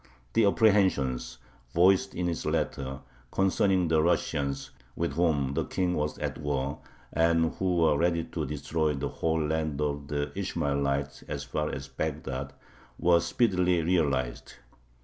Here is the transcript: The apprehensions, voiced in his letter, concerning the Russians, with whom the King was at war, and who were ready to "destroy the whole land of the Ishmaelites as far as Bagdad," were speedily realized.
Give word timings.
The 0.33 0.45
apprehensions, 0.45 1.37
voiced 1.75 2.15
in 2.15 2.25
his 2.25 2.43
letter, 2.43 3.01
concerning 3.31 3.87
the 3.87 4.01
Russians, 4.01 4.71
with 4.95 5.13
whom 5.13 5.53
the 5.53 5.63
King 5.65 5.93
was 5.93 6.17
at 6.17 6.39
war, 6.39 6.79
and 7.13 7.53
who 7.59 7.75
were 7.77 7.95
ready 7.99 8.23
to 8.23 8.47
"destroy 8.47 8.95
the 8.95 9.09
whole 9.09 9.43
land 9.45 9.79
of 9.79 10.07
the 10.07 10.31
Ishmaelites 10.35 11.21
as 11.27 11.43
far 11.43 11.69
as 11.69 11.87
Bagdad," 11.87 12.51
were 12.97 13.19
speedily 13.19 13.83
realized. 13.83 14.53